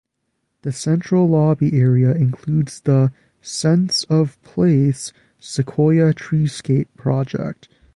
The 0.63 0.71
central 0.71 1.29
lobby 1.29 1.79
area 1.79 2.11
includes 2.15 2.81
the 2.81 3.11
"sense 3.39 4.03
of 4.05 4.41
place" 4.41 5.13
Sequoia 5.37 6.11
Treescape 6.11 6.87
project. 6.97 7.69